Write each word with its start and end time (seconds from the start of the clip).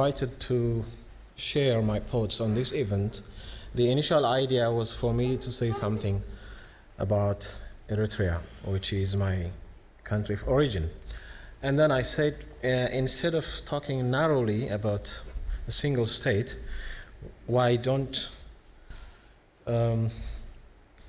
invited 0.00 0.40
to 0.40 0.82
share 1.36 1.82
my 1.82 2.00
thoughts 2.00 2.40
on 2.40 2.54
this 2.54 2.72
event, 2.72 3.20
the 3.74 3.90
initial 3.90 4.24
idea 4.24 4.72
was 4.72 4.94
for 4.94 5.12
me 5.12 5.36
to 5.36 5.52
say 5.52 5.72
something 5.72 6.22
about 6.98 7.40
Eritrea, 7.90 8.40
which 8.64 8.94
is 8.94 9.14
my 9.14 9.50
country 10.02 10.34
of 10.34 10.48
origin. 10.48 10.88
And 11.62 11.78
then 11.78 11.90
I 11.90 12.00
said, 12.00 12.46
uh, 12.64 12.68
instead 13.02 13.34
of 13.34 13.44
talking 13.66 14.10
narrowly 14.10 14.68
about 14.70 15.22
a 15.68 15.70
single 15.70 16.06
state, 16.06 16.56
why 17.46 17.76
don't 17.76 18.30
um, 19.66 20.10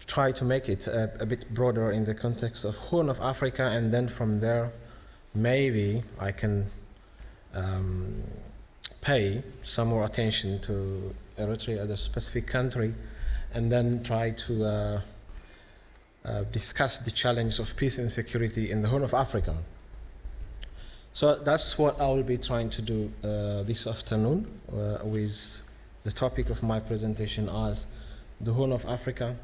try 0.06 0.34
to 0.34 0.44
make 0.44 0.68
it 0.68 0.88
a, 0.88 1.10
a, 1.22 1.26
bit 1.26 1.54
broader 1.54 1.92
in 1.94 2.04
the 2.04 2.14
context 2.14 2.66
of 2.66 2.76
Horn 2.76 3.10
of 3.10 3.22
Africa, 3.22 3.64
and 3.64 3.94
then 3.94 4.10
from 4.10 4.42
there, 4.42 4.74
maybe 5.34 6.04
I 6.20 6.34
can 6.34 6.70
um, 7.54 8.24
pay 9.02 9.44
some 9.64 9.90
more 9.90 10.06
attention 10.06 10.60
to 10.62 11.14
Eritrea 11.38 11.80
as 11.80 11.90
a 11.90 11.98
specific 11.98 12.48
country, 12.48 12.94
and 13.54 13.72
then 13.72 14.04
try 14.04 14.32
to 14.32 14.66
uh, 14.66 15.02
uh, 16.24 16.44
discuss 16.52 17.00
the 17.00 17.12
challenge 17.12 17.60
of 17.60 17.76
peace 17.76 17.98
and 17.98 18.12
security 18.12 18.72
in 18.72 18.82
the 18.82 18.88
Horn 18.88 19.04
of 19.04 19.14
Africa. 19.14 19.56
So 21.14 21.36
that's 21.36 21.78
what 21.78 22.00
I 22.00 22.08
will 22.08 22.24
be 22.24 22.38
trying 22.38 22.70
to 22.70 22.82
do 22.82 23.12
uh, 23.24 23.64
this 23.64 23.86
afternoon 23.86 24.48
uh, 24.72 25.00
with 25.04 25.62
the 26.04 26.12
topic 26.12 26.50
of 26.50 26.64
my 26.64 26.80
presentation 26.80 27.50
as 27.50 27.86
the 28.40 28.54
Horn 28.54 28.72
of 28.72 28.86
Africa 28.86 29.36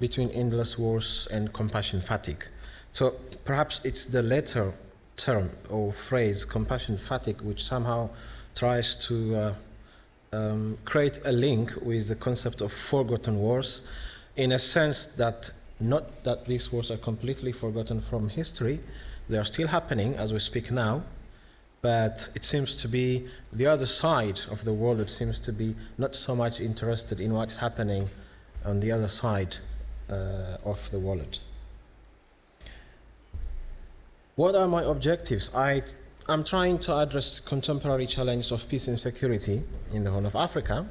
between 0.00 0.30
endless 0.30 0.78
wars 0.78 1.28
and 1.30 1.52
compassion 1.52 2.00
fatigue. 2.00 2.44
So 2.92 3.14
perhaps 3.44 3.80
it's 3.84 4.06
the 4.06 4.22
latter 4.22 4.74
term 5.16 5.50
or 5.68 5.92
phrase, 5.92 6.44
compassion 6.44 6.96
fatigue, 6.96 7.40
which 7.42 7.62
somehow 7.62 8.10
tries 8.54 8.96
to 8.96 9.34
uh, 9.36 9.54
um, 10.32 10.78
create 10.84 11.20
a 11.24 11.32
link 11.32 11.72
with 11.82 12.08
the 12.08 12.14
concept 12.14 12.60
of 12.60 12.72
forgotten 12.72 13.38
wars 13.38 13.82
in 14.36 14.52
a 14.52 14.58
sense 14.58 15.06
that 15.06 15.50
not 15.80 16.24
that 16.24 16.46
these 16.46 16.70
wars 16.72 16.90
are 16.90 16.96
completely 16.98 17.52
forgotten 17.52 18.00
from 18.00 18.28
history, 18.28 18.80
they 19.28 19.38
are 19.38 19.44
still 19.44 19.68
happening 19.68 20.14
as 20.14 20.32
we 20.32 20.38
speak 20.38 20.70
now, 20.70 21.02
but 21.82 22.28
it 22.34 22.44
seems 22.44 22.74
to 22.76 22.88
be 22.88 23.26
the 23.52 23.66
other 23.66 23.86
side 23.86 24.40
of 24.50 24.64
the 24.64 24.72
world, 24.72 24.98
that 24.98 25.08
seems 25.08 25.40
to 25.40 25.52
be 25.52 25.74
not 25.96 26.14
so 26.14 26.36
much 26.36 26.60
interested 26.60 27.20
in 27.20 27.32
what's 27.32 27.56
happening 27.56 28.10
on 28.64 28.80
the 28.80 28.92
other 28.92 29.08
side 29.08 29.56
uh, 30.10 30.58
of 30.64 30.90
the 30.90 30.98
world. 30.98 31.38
What 34.36 34.54
are 34.54 34.68
my 34.68 34.82
objectives? 34.82 35.54
I, 35.54 35.82
I'm 36.28 36.44
trying 36.44 36.78
to 36.80 36.96
address 36.98 37.40
contemporary 37.40 38.06
challenges 38.06 38.52
of 38.52 38.68
peace 38.68 38.88
and 38.88 38.98
security 38.98 39.62
in 39.92 40.04
the 40.04 40.10
Horn 40.10 40.26
of 40.26 40.36
Africa 40.36 40.86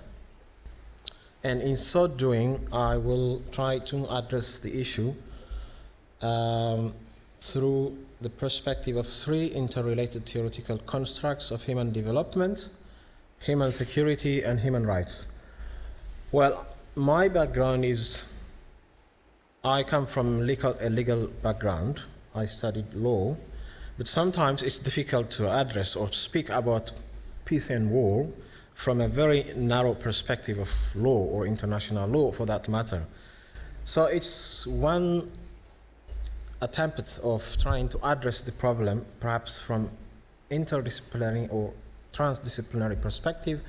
and 1.44 1.62
in 1.62 1.76
so 1.78 2.08
doing, 2.08 2.68
I 2.72 2.98
will 2.98 3.42
try 3.52 3.80
to 3.80 4.06
address 4.10 4.60
the 4.60 4.80
issue 4.80 5.14
um, 6.22 6.94
through 7.40 7.98
the 8.20 8.30
perspective 8.30 8.98
of 8.98 9.08
three 9.08 9.48
interrelated 9.48 10.26
theoretical 10.26 10.78
constructs 10.80 11.52
of 11.52 11.64
human 11.64 11.94
development, 11.94 12.70
human 13.40 13.72
security, 13.72 14.44
and 14.44 14.60
human 14.60 14.86
rights. 14.86 15.32
Well, 16.34 16.66
my 16.96 17.30
background 17.30 17.86
is 17.86 18.26
I 19.64 19.84
come 19.84 20.06
from 20.06 20.46
legal, 20.46 20.76
a 20.82 20.90
legal 20.90 21.28
background. 21.28 22.04
I 22.36 22.46
studied 22.48 22.94
law, 22.94 23.38
but 24.00 24.08
sometimes 24.08 24.64
it's 24.64 24.80
difficult 24.80 25.30
to 25.30 25.52
address 25.52 25.94
or 25.94 26.10
speak 26.14 26.48
about 26.48 26.94
peace 27.44 27.70
and 27.70 27.92
war 27.92 28.26
from 28.74 29.02
a 29.02 29.10
very 29.10 29.52
narrow 29.58 29.94
perspective 29.94 30.58
of 30.58 30.72
law 30.96 31.26
or 31.26 31.46
international 31.46 32.08
law 32.08 32.32
for 32.32 32.46
that 32.46 32.70
matter. 32.70 33.04
So 33.84 34.06
it's 34.06 34.66
one 34.66 35.30
attempt 36.62 37.20
of 37.24 37.58
trying 37.60 37.90
to 37.90 38.00
address 38.06 38.40
the 38.40 38.54
problem 38.54 39.06
perhaps 39.20 39.60
from 39.60 39.90
interdisciplinary 40.50 41.52
or 41.52 41.74
transdisciplinary 42.14 43.02
perspective 43.02 43.62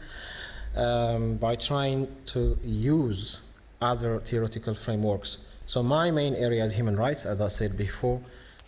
um, 0.76 1.38
by 1.38 1.56
trying 1.56 2.06
to 2.26 2.56
use 2.62 3.42
other 3.82 4.20
theoretical 4.20 4.76
frameworks. 4.76 5.38
So 5.66 5.82
my 5.82 6.12
main 6.12 6.36
area 6.36 6.62
is 6.62 6.72
human 6.72 6.94
rights, 6.94 7.26
as 7.26 7.41
I 7.41 7.48
said 7.48 7.76
before, 7.76 8.20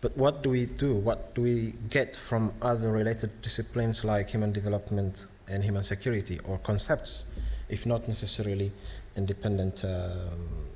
but 0.02 0.16
what 0.16 0.42
do 0.42 0.50
we 0.50 0.66
do? 0.66 0.94
What 0.94 1.32
do 1.34 1.42
we 1.42 1.74
get 1.88 2.16
from 2.16 2.52
other 2.60 2.90
related 2.90 3.40
disciplines 3.40 4.04
like 4.04 4.28
human 4.28 4.52
development 4.52 5.26
and 5.46 5.62
human 5.62 5.84
security, 5.84 6.40
or 6.44 6.58
concepts, 6.58 7.26
if 7.68 7.86
not 7.86 8.08
necessarily 8.08 8.72
independent 9.16 9.84
um, 9.84 10.66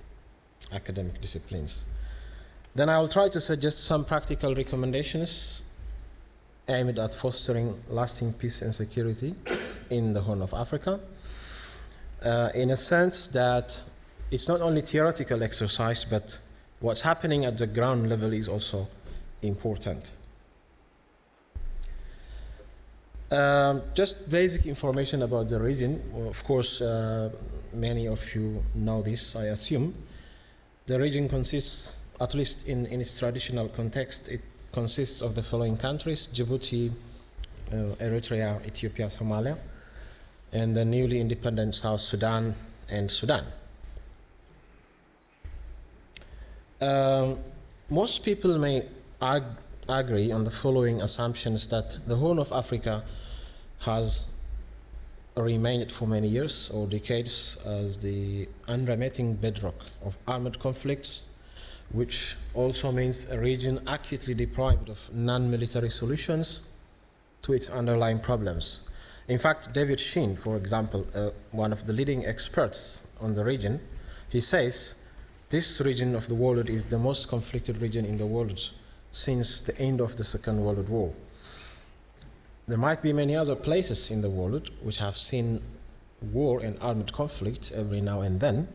academic 0.71 1.21
disciplines? 1.21 1.85
Then 2.77 2.89
I 2.89 2.99
will 2.99 3.09
try 3.09 3.29
to 3.29 3.41
suggest 3.41 3.81
some 3.81 4.05
practical 4.05 4.55
recommendations 4.55 5.63
aimed 6.69 6.99
at 7.01 7.13
fostering 7.13 7.75
lasting 7.89 8.33
peace 8.35 8.63
and 8.63 8.73
security 8.73 9.35
in 9.91 10.15
the 10.15 10.21
Horn 10.21 10.41
of 10.41 10.55
Africa. 10.55 11.01
Uh, 12.23 12.51
in 12.55 12.71
a 12.71 12.77
sense 12.77 13.27
that 13.29 13.83
it's 14.31 14.47
not 14.47 14.61
only 14.61 14.83
theoretical 14.83 15.43
exercise, 15.43 16.05
but 16.05 16.39
what's 16.79 17.01
happening 17.01 17.45
at 17.45 17.59
the 17.59 17.67
ground 17.67 18.09
level 18.09 18.33
is 18.33 18.47
also 18.47 18.87
important. 19.43 20.13
Um, 23.31 23.83
just 23.95 24.31
basic 24.31 24.67
information 24.67 25.23
about 25.23 25.49
the 25.49 25.59
region. 25.59 26.01
Well, 26.13 26.29
of 26.29 26.45
course, 26.45 26.81
uh, 26.81 27.31
many 27.73 28.07
of 28.07 28.35
you 28.35 28.63
know 28.75 29.03
this, 29.03 29.35
I 29.35 29.47
assume. 29.47 29.95
The 30.87 30.99
region 31.01 31.29
consists, 31.29 31.99
at 32.21 32.35
least 32.35 32.69
in, 32.69 32.87
in 32.87 33.01
its 33.01 33.19
traditional 33.19 33.69
context, 33.69 34.29
it 34.29 34.41
consists 34.71 35.23
of 35.23 35.35
the 35.35 35.43
following 35.43 35.77
countries 35.77 36.29
Djibouti, 36.33 36.93
uh, 37.73 37.75
Eritrea, 37.99 38.65
Ethiopia, 38.65 39.07
Somalia, 39.07 39.59
and 40.53 40.75
the 40.75 40.85
newly 40.85 41.21
independent 41.21 41.75
South 41.75 42.01
Sudan 42.01 42.55
and 42.89 43.11
Sudan. 43.11 43.45
Um, 46.81 47.39
most 47.91 48.25
people 48.25 48.59
may 48.59 48.85
ag 49.23 49.45
agree 49.89 50.31
on 50.31 50.45
the 50.45 50.51
following 50.51 51.01
assumptions 51.01 51.69
that 51.69 51.97
the 52.07 52.17
Horn 52.17 52.39
of 52.39 52.53
Africa 52.53 53.05
has 53.81 54.25
remained 55.37 55.93
for 55.93 56.07
many 56.07 56.29
years 56.29 56.71
or 56.75 56.87
decades 56.87 57.57
as 57.65 57.97
the 57.99 58.49
unremitting 58.69 59.35
bedrock 59.35 59.75
of 60.05 60.19
armed 60.27 60.59
conflicts, 60.59 61.25
which 61.93 62.37
also 62.55 62.91
means 62.91 63.27
a 63.31 63.39
region 63.39 63.81
acutely 63.87 64.35
deprived 64.35 64.89
of 64.89 65.15
non 65.15 65.51
military 65.51 65.91
solutions 65.91 66.63
to 67.43 67.53
its 67.53 67.71
underlying 67.71 68.19
problems. 68.19 68.89
In 69.29 69.39
fact, 69.39 69.73
David 69.73 70.01
Shinn, 70.01 70.37
for 70.37 70.57
example, 70.57 71.07
uh, 71.15 71.31
one 71.53 71.73
of 71.73 71.87
the 71.87 71.93
leading 71.93 72.27
experts 72.27 73.07
on 73.21 73.35
the 73.35 73.45
region, 73.45 73.81
he 74.29 74.41
says 74.41 74.97
this 75.49 75.81
region 75.81 76.15
of 76.15 76.29
the 76.29 76.35
world 76.35 76.69
is 76.69 76.85
the 76.85 76.99
most 76.99 77.29
conflicted 77.29 77.81
region 77.81 78.05
in 78.05 78.19
the 78.19 78.27
world 78.27 78.71
since 79.17 79.61
the 79.61 79.77
end 79.79 80.01
of 80.01 80.17
the 80.17 80.25
Second 80.25 80.63
World 80.63 80.89
War. 80.91 81.11
There 82.69 82.77
might 82.77 83.01
be 83.01 83.15
many 83.15 83.35
other 83.35 83.57
places 83.57 84.11
in 84.11 84.21
the 84.21 84.29
world 84.29 84.71
which 84.83 84.99
have 84.99 85.17
seen 85.17 85.63
war 86.21 86.61
and 86.61 86.77
armed 86.83 87.13
conflict 87.15 87.73
every 87.75 88.03
now 88.03 88.21
and 88.21 88.39
then, 88.41 88.69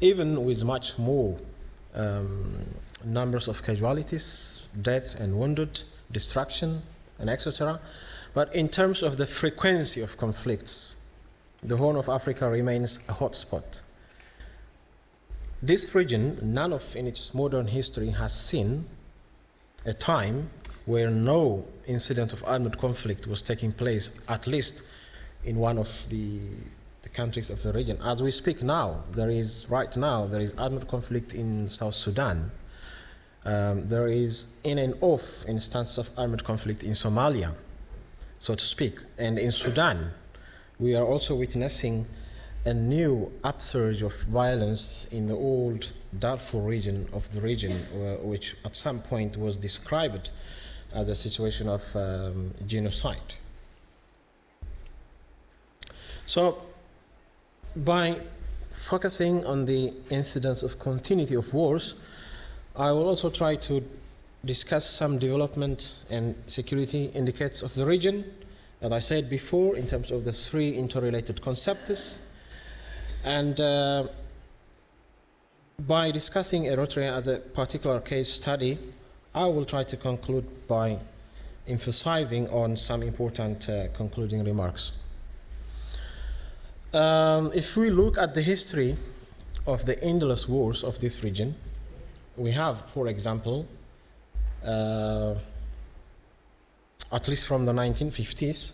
even 0.00 0.46
with 0.46 0.64
much 0.64 0.98
more 0.98 1.38
um, 1.94 2.64
numbers 3.04 3.48
of 3.48 3.62
casualties, 3.62 4.62
deaths 4.80 5.14
and 5.14 5.38
wounded, 5.38 5.82
destruction, 6.10 6.82
and 7.18 7.28
etc. 7.28 7.78
But 8.32 8.54
in 8.54 8.70
terms 8.70 9.02
of 9.02 9.18
the 9.18 9.26
frequency 9.26 10.00
of 10.00 10.16
conflicts, 10.16 10.96
the 11.62 11.76
Horn 11.76 11.96
of 11.96 12.08
Africa 12.08 12.48
remains 12.48 12.98
a 13.08 13.12
hotspot. 13.12 13.82
This 15.62 15.94
region, 15.94 16.38
none 16.42 16.72
of 16.72 16.96
in 16.96 17.06
its 17.06 17.34
modern 17.34 17.66
history 17.66 18.10
has 18.10 18.32
seen 18.34 18.86
a 19.86 19.94
time 19.94 20.50
where 20.84 21.10
no 21.10 21.64
incident 21.86 22.32
of 22.32 22.44
armed 22.44 22.76
conflict 22.78 23.26
was 23.26 23.42
taking 23.42 23.72
place, 23.72 24.10
at 24.28 24.46
least 24.46 24.82
in 25.44 25.56
one 25.56 25.78
of 25.78 26.06
the, 26.10 26.40
the 27.02 27.08
countries 27.08 27.50
of 27.50 27.62
the 27.62 27.72
region. 27.72 27.98
As 28.04 28.22
we 28.22 28.30
speak 28.30 28.62
now, 28.62 29.02
there 29.12 29.30
is, 29.30 29.66
right 29.70 29.96
now, 29.96 30.26
there 30.26 30.40
is 30.40 30.52
armed 30.58 30.86
conflict 30.88 31.34
in 31.34 31.68
South 31.68 31.94
Sudan. 31.94 32.50
Um, 33.44 33.86
there 33.86 34.08
is 34.08 34.56
in 34.64 34.78
and 34.78 34.94
off 35.00 35.44
instances 35.48 35.98
of 35.98 36.10
armed 36.16 36.42
conflict 36.42 36.82
in 36.82 36.92
Somalia, 36.92 37.52
so 38.40 38.54
to 38.56 38.64
speak. 38.64 38.98
And 39.18 39.38
in 39.38 39.52
Sudan, 39.52 40.10
we 40.80 40.96
are 40.96 41.04
also 41.04 41.36
witnessing 41.36 42.06
a 42.66 42.74
new 42.74 43.32
upsurge 43.44 44.02
of 44.02 44.12
violence 44.24 45.06
in 45.12 45.28
the 45.28 45.34
old 45.34 45.92
Darfur 46.18 46.58
region 46.58 47.08
of 47.12 47.30
the 47.32 47.40
region, 47.40 47.72
uh, 47.72 48.16
which 48.26 48.56
at 48.64 48.74
some 48.74 49.00
point 49.00 49.36
was 49.36 49.56
described 49.56 50.30
as 50.92 51.08
a 51.08 51.14
situation 51.14 51.68
of 51.68 51.94
um, 51.94 52.52
genocide. 52.66 53.34
So, 56.26 56.60
by 57.76 58.20
focusing 58.72 59.46
on 59.46 59.64
the 59.64 59.92
incidence 60.10 60.64
of 60.64 60.80
continuity 60.80 61.36
of 61.36 61.54
wars, 61.54 61.94
I 62.74 62.90
will 62.90 63.08
also 63.08 63.30
try 63.30 63.54
to 63.56 63.82
discuss 64.44 64.90
some 64.90 65.18
development 65.18 65.94
and 66.10 66.34
security 66.48 67.06
indicators 67.14 67.62
of 67.62 67.74
the 67.74 67.86
region, 67.86 68.24
as 68.80 68.90
I 68.90 68.98
said 68.98 69.30
before, 69.30 69.76
in 69.76 69.86
terms 69.86 70.10
of 70.10 70.24
the 70.24 70.32
three 70.32 70.70
interrelated 70.70 71.40
concepts. 71.40 72.25
And 73.24 73.60
uh, 73.60 74.08
by 75.80 76.10
discussing 76.10 76.64
Eritrea 76.64 77.16
as 77.16 77.28
a 77.28 77.38
particular 77.38 78.00
case 78.00 78.28
study, 78.32 78.78
I 79.34 79.46
will 79.46 79.64
try 79.64 79.84
to 79.84 79.96
conclude 79.96 80.46
by 80.66 80.98
emphasizing 81.68 82.48
on 82.48 82.76
some 82.76 83.02
important 83.02 83.68
uh, 83.68 83.88
concluding 83.92 84.44
remarks. 84.44 84.92
Um, 86.94 87.50
if 87.54 87.76
we 87.76 87.90
look 87.90 88.16
at 88.16 88.34
the 88.34 88.42
history 88.42 88.96
of 89.66 89.84
the 89.84 90.02
endless 90.02 90.48
wars 90.48 90.84
of 90.84 91.00
this 91.00 91.22
region, 91.22 91.54
we 92.36 92.52
have, 92.52 92.88
for 92.90 93.08
example, 93.08 93.66
uh, 94.64 95.34
at 97.12 97.28
least 97.28 97.46
from 97.46 97.64
the 97.64 97.72
1950s, 97.72 98.72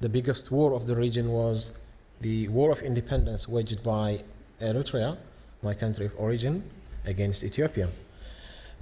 the 0.00 0.08
biggest 0.08 0.50
war 0.50 0.74
of 0.74 0.86
the 0.86 0.96
region 0.96 1.30
was 1.30 1.72
the 2.20 2.48
War 2.48 2.70
of 2.70 2.82
Independence 2.82 3.48
waged 3.48 3.82
by 3.82 4.22
Eritrea, 4.60 5.16
my 5.62 5.74
country 5.74 6.06
of 6.06 6.12
origin, 6.18 6.62
against 7.06 7.42
Ethiopia. 7.42 7.88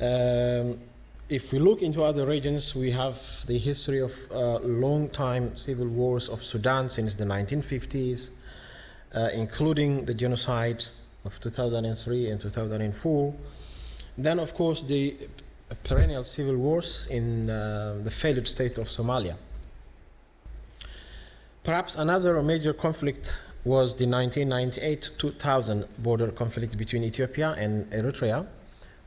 Um, 0.01 0.79
if 1.29 1.53
we 1.53 1.59
look 1.59 1.83
into 1.83 2.03
other 2.03 2.27
regions, 2.27 2.75
we 2.75 2.91
have 2.91 3.21
the 3.47 3.59
history 3.59 4.01
of 4.01 4.13
uh, 4.33 4.59
long 4.61 5.09
time 5.11 5.55
civil 5.57 5.89
wars 5.89 6.29
of 6.29 6.43
Sudan 6.43 6.91
since 6.91 7.15
the 7.15 7.25
1950s, 7.25 8.33
uh, 9.15 9.29
including 9.33 10.05
the 10.05 10.15
genocide 10.15 10.85
of 11.25 11.39
2003 11.39 12.31
and 12.31 12.41
2004. 12.41 13.35
Then, 14.17 14.39
of 14.41 14.55
course, 14.55 14.83
the 14.83 15.17
perennial 15.85 16.25
civil 16.25 16.57
wars 16.57 17.07
in 17.11 17.51
uh, 17.51 17.99
the 18.03 18.11
failed 18.11 18.49
state 18.49 18.79
of 18.79 18.89
Somalia. 18.89 19.37
Perhaps 21.69 21.97
another 21.97 22.43
major 22.43 22.73
conflict 22.73 23.39
was 23.63 23.95
the 23.95 24.07
1998-2000 24.07 25.87
border 25.99 26.31
conflict 26.31 26.79
between 26.79 27.05
Ethiopia 27.05 27.55
and 27.59 27.85
Eritrea. 27.93 28.47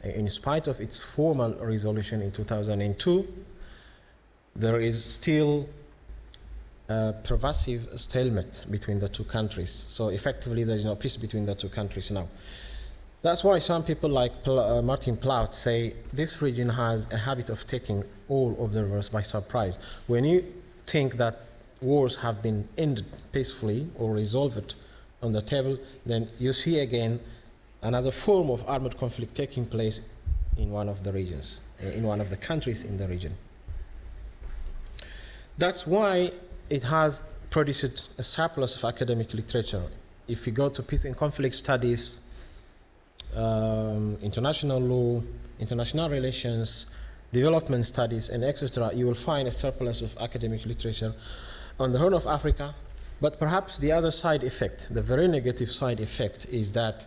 In 0.04 0.30
spite 0.30 0.68
of 0.68 0.80
its 0.80 1.04
formal 1.04 1.56
resolution 1.56 2.22
in 2.22 2.32
2002, 2.32 3.28
there 4.56 4.80
is 4.80 5.04
still 5.04 5.68
a 6.88 7.14
pervasive 7.24 7.90
stalemate 7.96 8.66
between 8.70 9.00
the 9.00 9.10
two 9.10 9.24
countries. 9.24 9.72
So 9.72 10.10
effectively, 10.10 10.64
there 10.64 10.76
is 10.76 10.86
no 10.86 10.96
peace 10.96 11.18
between 11.18 11.48
the 11.48 11.56
two 11.56 11.70
countries 11.70 12.12
now. 12.12 12.28
That's 13.24 13.44
why 13.44 13.58
some 13.58 13.84
people 13.84 14.12
like 14.12 14.34
uh, 14.46 14.84
Martin 14.84 15.18
Plaut 15.18 15.56
say 15.56 15.96
this 16.14 16.44
region 16.44 16.70
has 16.70 17.12
a 17.12 17.18
habit 17.18 17.50
of 17.50 17.66
taking 17.66 18.04
all 18.30 18.56
observers 18.64 19.10
by 19.10 19.24
surprise. 19.24 19.80
When 20.06 20.26
you 20.26 20.46
think 20.86 21.18
that 21.18 21.48
wars 21.82 22.16
have 22.18 22.42
been 22.42 22.68
ended 22.78 23.06
peacefully 23.32 23.90
or 23.96 24.14
resolved 24.14 24.76
on 25.22 25.32
the 25.32 25.42
table, 25.42 25.78
then 26.06 26.28
you 26.40 26.54
see 26.54 26.80
again 26.80 27.20
another 27.82 28.12
form 28.12 28.50
of 28.50 28.68
armed 28.68 28.98
conflict 28.98 29.36
taking 29.36 29.66
place 29.66 30.02
in 30.58 30.70
one 30.72 30.88
of 30.88 31.04
the 31.04 31.12
regions, 31.12 31.62
in 31.82 32.04
one 32.04 32.22
of 32.22 32.30
the 32.30 32.38
countries 32.38 32.84
in 32.84 32.98
the 32.98 33.08
region. 33.08 33.36
That's 35.58 35.86
why 35.86 36.32
it 36.70 36.84
has 36.84 37.22
produced 37.50 38.10
a 38.18 38.24
surplus 38.24 38.76
of 38.76 38.86
academic 38.86 39.34
literature. 39.34 39.84
If 40.28 40.48
you 40.48 40.54
go 40.54 40.70
to 40.70 40.84
peace 40.84 41.06
and 41.06 41.18
conflict 41.18 41.56
studies, 41.56 42.22
um, 43.36 44.18
international 44.22 44.80
law, 44.80 45.22
international 45.60 46.10
relations, 46.10 46.88
development 47.34 47.86
studies, 47.86 48.30
and 48.30 48.44
etc., 48.44 48.92
you 48.94 49.06
will 49.06 49.14
find 49.14 49.48
a 49.48 49.52
surplus 49.52 50.02
of 50.02 50.16
academic 50.20 50.66
literature 50.66 51.14
on 51.82 51.92
the 51.92 52.00
Horn 52.00 52.14
of 52.14 52.28
Africa. 52.28 52.76
But 53.20 53.40
perhaps 53.40 53.78
the 53.78 53.92
other 53.92 54.12
side 54.12 54.44
effect, 54.44 54.88
the 54.90 55.02
very 55.02 55.28
negative 55.28 55.70
side 55.70 56.00
effect, 56.00 56.46
is 56.46 56.72
that 56.72 57.06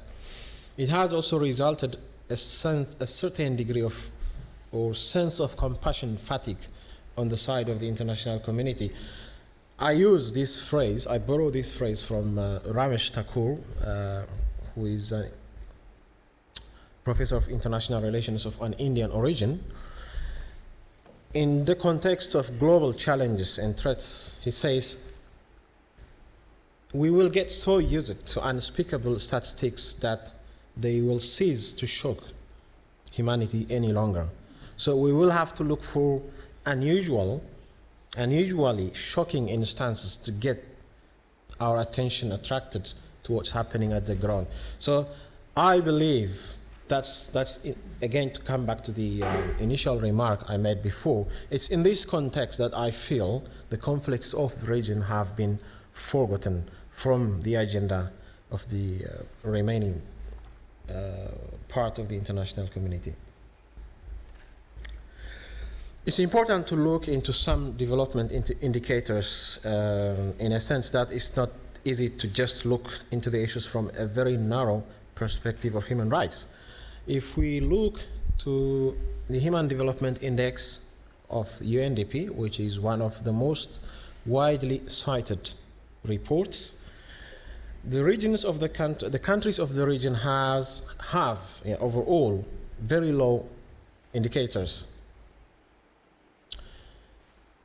it 0.77 0.89
has 0.89 1.13
also 1.13 1.39
resulted 1.39 1.97
a, 2.29 2.37
sense, 2.37 2.95
a 3.01 3.07
certain 3.07 3.57
degree 3.57 3.83
of 3.83 4.11
or 4.73 4.93
sense 4.93 5.41
of 5.41 5.57
compassion 5.57 6.17
fatigue 6.17 6.59
on 7.17 7.29
the 7.29 7.37
side 7.37 7.69
of 7.69 7.79
the 7.79 7.89
international 7.89 8.41
community. 8.41 8.91
I 9.79 9.93
use 9.93 10.33
this 10.33 10.69
phrase, 10.69 11.07
I 11.07 11.19
borrow 11.19 11.51
this 11.51 11.73
phrase 11.73 12.03
from 12.03 12.39
uh, 12.39 12.59
Ramesh 12.61 13.11
Thakur, 13.11 13.59
uh, 13.85 14.23
who 14.75 14.87
is 14.87 15.13
a 15.13 15.31
professor 17.05 17.37
of 17.37 17.49
international 17.49 18.03
relations 18.03 18.47
of 18.47 18.61
an 18.63 18.73
Indian 18.75 19.11
origin. 19.13 19.63
In 21.35 21.65
the 21.65 21.75
context 21.75 22.37
of 22.37 22.61
global 22.61 22.95
challenges 22.95 23.59
and 23.59 23.77
threats, 23.77 24.39
he 24.45 24.53
says, 24.53 24.99
we 26.93 27.11
will 27.11 27.29
get 27.29 27.51
so 27.51 27.79
used 27.79 28.25
to 28.27 28.47
unspeakable 28.47 29.19
statistics 29.19 29.95
that 29.95 30.31
they 30.77 31.01
will 31.01 31.19
cease 31.19 31.73
to 31.73 31.87
shock 31.87 32.19
humanity 33.11 33.67
any 33.69 33.93
longer. 33.93 34.29
So 34.77 34.97
we 34.97 35.13
will 35.13 35.31
have 35.31 35.53
to 35.55 35.65
look 35.65 35.83
for 35.83 36.23
unusual, 36.67 37.43
unusually 38.17 38.95
shocking 38.95 39.49
instances 39.49 40.17
to 40.19 40.31
get 40.31 40.65
our 41.61 41.81
attention 41.81 42.31
attracted 42.31 42.93
to 43.25 43.33
what's 43.33 43.51
happening 43.51 43.93
at 43.93 44.07
the 44.07 44.15
ground. 44.15 44.47
So 44.79 45.09
I 45.57 45.81
believe 45.81 46.41
that's, 46.89 47.27
that's 47.27 47.61
again 48.03 48.33
to 48.33 48.41
come 48.41 48.67
back 48.67 48.83
to 48.85 48.93
the 48.93 49.23
uh, 49.23 49.43
initial 49.59 49.99
remark 49.99 50.45
I 50.49 50.57
made 50.57 50.83
before. 50.83 51.27
It's 51.51 51.71
in 51.71 51.83
this 51.83 52.05
context 52.05 52.59
that 52.59 52.75
I 52.75 52.91
feel 52.91 53.45
the 53.71 53.77
conflicts 53.77 54.35
of 54.35 54.59
the 54.61 54.67
region 54.67 55.03
have 55.03 55.37
been 55.37 55.59
forgotten 55.93 56.69
from 56.91 57.41
the 57.43 57.57
agenda 57.57 58.13
of 58.51 58.69
the 58.69 59.05
uh, 59.05 59.49
remaining 59.49 60.01
uh, 60.89 61.29
part 61.69 61.99
of 61.99 62.09
the 62.09 62.17
international 62.17 62.69
community. 62.69 63.15
It's 66.07 66.19
important 66.19 66.67
to 66.67 66.77
look 66.77 67.09
into 67.09 67.33
some 67.33 67.73
development 67.79 68.31
into 68.31 68.59
indicators 68.61 69.59
um, 69.65 70.35
in 70.39 70.53
a 70.53 70.61
sense 70.61 70.91
that 70.91 71.11
it's 71.11 71.35
not 71.35 71.51
easy 71.85 72.11
to 72.11 72.29
just 72.29 72.67
look 72.67 72.91
into 73.11 73.31
the 73.31 73.43
issues 73.43 73.65
from 73.65 73.91
a 73.97 74.05
very 74.05 74.37
narrow 74.37 74.85
perspective 75.15 75.75
of 75.75 75.87
human 75.87 76.11
rights. 76.11 76.47
If 77.07 77.37
we 77.37 77.61
look 77.61 78.01
to 78.39 78.97
the 79.29 79.39
Human 79.39 79.69
Development 79.69 80.19
Index 80.23 80.81
of 81.29 81.51
UNDP, 81.61 82.31
which 82.31 82.59
is 82.59 82.81
one 82.81 83.03
of 83.03 83.23
the 83.25 83.33
most 83.33 83.81
widely 84.25 84.81
cited 84.89 85.53
reports, 86.03 86.77
the 87.85 88.03
regions 88.03 88.43
of 88.43 88.59
the 88.59 88.71
country, 88.71 89.11
the 89.11 89.19
countries 89.19 89.59
of 89.59 89.75
the 89.75 89.87
region 89.87 90.15
has 90.15 90.83
have 91.11 91.61
yeah, 91.67 91.77
overall 91.77 92.43
very 92.81 93.13
low 93.13 93.47
indicators. 94.15 94.87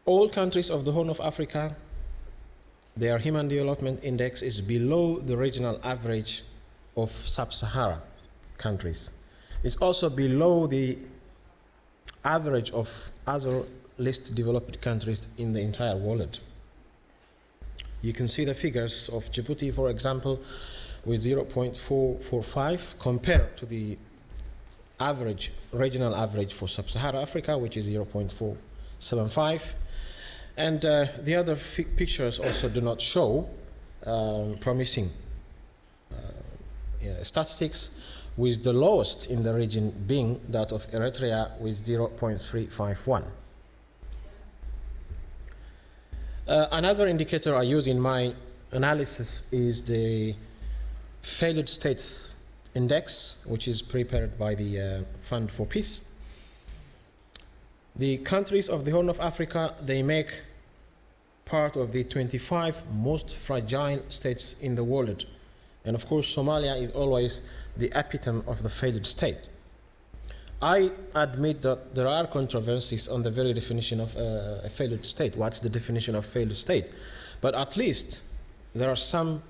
All 0.06 0.28
countries 0.28 0.70
of 0.70 0.84
the 0.84 0.92
Horn 0.92 1.10
of 1.10 1.22
Africa, 1.22 1.78
their 2.98 3.18
human 3.18 3.48
development 3.48 4.02
index 4.04 4.42
is 4.42 4.60
below 4.60 5.20
the 5.20 5.38
regional 5.38 5.80
average 5.82 6.44
of 6.98 7.10
sub-Sahara 7.10 8.02
countries. 8.58 9.12
It's 9.64 9.76
also 9.78 10.10
below 10.10 10.68
the 10.68 10.98
average 12.24 12.72
of 12.72 13.10
other 13.28 13.64
least 13.98 14.34
developed 14.36 14.82
countries 14.82 15.28
in 15.38 15.54
the 15.54 15.60
entire 15.60 15.98
world. 15.98 16.40
You 18.02 18.14
can 18.14 18.28
see 18.28 18.46
the 18.46 18.56
figures 18.56 19.10
of 19.10 19.30
Djibouti, 19.32 19.74
for 19.74 19.90
example, 19.90 20.40
with 21.06 21.24
0.445 21.24 23.00
compared 23.00 23.58
to 23.58 23.66
the 23.66 23.98
average, 25.00 25.52
regional 25.72 26.16
average 26.16 26.54
for 26.54 26.68
sub-Saharan 26.68 27.22
Africa, 27.22 27.58
which 27.58 27.76
is 27.78 27.90
0.475. 27.90 29.74
And 30.56 30.84
uh, 30.84 31.08
the 31.24 31.36
other 31.36 31.58
pictures 31.96 32.40
also 32.40 32.70
do 32.70 32.82
not 32.82 33.02
show 33.02 33.50
um, 34.06 34.58
promising 34.60 35.10
uh, 36.12 36.16
yeah, 37.02 37.24
statistics, 37.24 37.92
with 38.40 38.64
the 38.64 38.72
lowest 38.72 39.30
in 39.30 39.44
the 39.44 39.54
region 39.54 39.92
being 40.08 40.40
that 40.48 40.72
of 40.72 40.90
Eritrea 40.92 41.60
with 41.60 41.86
0.351. 41.86 43.26
Uh, 46.48 46.68
another 46.72 47.06
indicator 47.06 47.54
I 47.54 47.64
use 47.64 47.86
in 47.86 48.00
my 48.00 48.34
analysis 48.72 49.44
is 49.52 49.84
the 49.84 50.34
failed 51.22 51.68
states 51.68 52.36
index, 52.76 53.44
which 53.46 53.68
is 53.68 53.82
prepared 53.82 54.40
by 54.40 54.56
the 54.56 54.80
uh, 54.80 55.02
Fund 55.22 55.52
for 55.52 55.66
Peace. 55.66 56.10
The 57.98 58.20
countries 58.20 58.70
of 58.70 58.86
the 58.86 58.92
Horn 58.92 59.10
of 59.10 59.20
Africa, 59.20 59.76
they 59.86 60.02
make 60.02 60.30
part 61.44 61.76
of 61.76 61.92
the 61.92 62.06
25 62.06 62.84
most 62.94 63.36
fragile 63.36 64.02
states 64.08 64.56
in 64.62 64.76
the 64.76 64.84
world. 64.86 65.26
And 65.84 65.94
of 65.94 66.08
course, 66.08 66.34
Somalia 66.34 66.82
is 66.82 66.92
always 66.92 67.42
the 67.78 67.92
epitome 67.96 68.44
of 68.48 68.64
the 68.64 68.70
failed 68.70 69.06
state. 69.06 69.38
I 70.62 70.92
admit 71.16 71.62
that 71.62 71.96
there 71.96 72.08
are 72.08 72.28
controversies 72.28 73.08
on 73.08 73.24
the 73.24 73.32
very 73.32 73.54
definition 73.54 74.02
of 74.02 74.16
uh, 74.18 74.66
a 74.66 74.70
failed 74.70 75.06
state. 75.06 75.38
What's 75.38 75.60
the 75.60 75.70
definition 75.70 76.16
of 76.16 76.26
failed 76.26 76.56
state? 76.56 76.92
But 77.40 77.56
at 77.56 77.78
least 77.78 78.24
there 78.76 78.90
are 78.90 78.98
some 78.98 79.42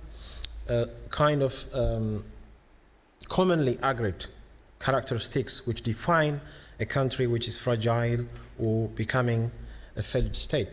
uh, 0.68 0.86
kind 1.10 1.42
of 1.42 1.66
um, 1.74 2.24
commonly 3.28 3.80
agreed 3.82 4.26
characteristics 4.80 5.66
which 5.66 5.82
define 5.82 6.40
a 6.80 6.86
country 6.86 7.28
which 7.28 7.48
is 7.48 7.58
fragile 7.58 8.26
or 8.60 8.88
becoming 8.90 9.52
a 9.96 10.04
failed 10.04 10.36
state. 10.36 10.70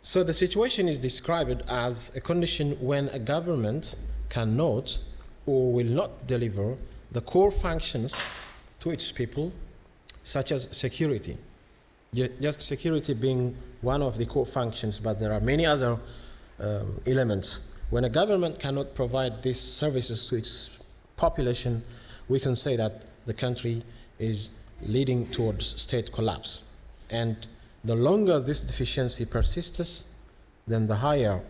So 0.00 0.24
the 0.24 0.34
situation 0.34 0.88
is 0.88 0.98
described 0.98 1.62
as 1.68 2.10
a 2.16 2.20
condition 2.20 2.72
when 2.80 3.08
a 3.08 3.18
government 3.18 3.94
cannot 4.28 4.98
or 5.48 5.72
will 5.72 5.86
not 5.86 6.26
deliver 6.26 6.76
the 7.12 7.22
core 7.22 7.50
functions 7.50 8.22
to 8.80 8.90
its 8.90 9.10
people, 9.10 9.50
such 10.24 10.52
as 10.52 10.68
security. 10.70 11.38
Just 12.14 12.60
security 12.60 13.14
being 13.14 13.56
one 13.80 14.02
of 14.02 14.18
the 14.18 14.26
core 14.26 14.46
functions, 14.46 14.98
but 14.98 15.18
there 15.18 15.32
are 15.32 15.40
many 15.40 15.64
other 15.64 15.98
um, 16.60 17.00
elements. 17.06 17.62
When 17.90 18.04
a 18.04 18.10
government 18.10 18.58
cannot 18.58 18.94
provide 18.94 19.42
these 19.42 19.60
services 19.60 20.26
to 20.26 20.36
its 20.36 20.78
population, 21.16 21.82
we 22.28 22.38
can 22.38 22.54
say 22.54 22.76
that 22.76 23.06
the 23.24 23.34
country 23.34 23.82
is 24.18 24.50
leading 24.82 25.30
towards 25.30 25.80
state 25.80 26.12
collapse. 26.12 26.64
And 27.08 27.46
the 27.84 27.94
longer 27.94 28.38
this 28.38 28.60
deficiency 28.60 29.24
persists, 29.24 30.14
then 30.66 30.86
the 30.86 30.96
higher 30.96 31.40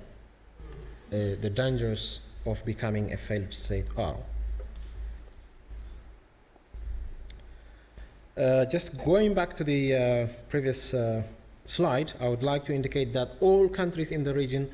uh, 1.10 1.40
the 1.40 1.50
dangers 1.50 2.20
of 2.50 2.64
becoming 2.64 3.12
a 3.12 3.16
failed 3.16 3.52
state 3.52 3.86
are. 3.96 4.16
Uh, 8.36 8.64
just 8.66 9.02
going 9.04 9.34
back 9.34 9.54
to 9.54 9.64
the 9.64 9.94
uh, 9.94 10.26
previous 10.48 10.94
uh, 10.94 11.22
slide, 11.66 12.12
I 12.20 12.28
would 12.28 12.44
like 12.44 12.64
to 12.64 12.74
indicate 12.74 13.12
that 13.12 13.32
all 13.40 13.68
countries 13.68 14.10
in 14.12 14.22
the 14.22 14.32
region 14.32 14.70